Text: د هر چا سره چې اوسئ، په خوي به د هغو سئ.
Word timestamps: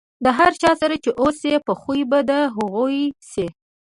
د 0.23 0.25
هر 0.37 0.51
چا 0.61 0.71
سره 0.81 0.95
چې 1.03 1.09
اوسئ، 1.21 1.53
په 1.67 1.73
خوي 1.81 2.03
به 2.09 2.19
د 2.29 2.31
هغو 2.53 2.85
سئ. 3.31 3.47